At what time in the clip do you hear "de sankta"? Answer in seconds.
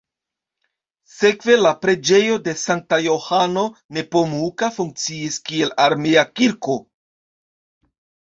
2.47-2.99